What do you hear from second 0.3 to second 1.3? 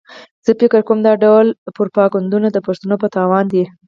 زه فکر کوم دا